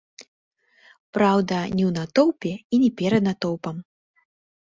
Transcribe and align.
Праўда, 1.17 1.59
не 1.77 1.83
ў 1.89 1.91
натоўпе 1.99 2.53
і 2.57 2.75
не 2.85 2.89
перад 3.01 3.21
натоўпам. 3.29 3.75